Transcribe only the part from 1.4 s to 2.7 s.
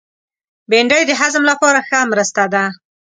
لپاره ښه مرسته ده